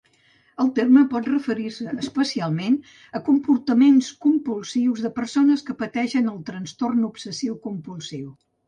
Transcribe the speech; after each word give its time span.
El 0.63 0.69
terme 0.77 1.01
pot 1.11 1.27
referir-se 1.31 1.93
especialment 2.05 2.79
a 3.19 3.23
comportaments 3.29 4.11
compulsius 4.29 5.07
de 5.07 5.15
persones 5.21 5.67
que 5.71 5.79
pateixen 5.85 6.35
el 6.35 6.45
trastorn 6.51 7.11
obsessiu-compulsiu. 7.15 8.29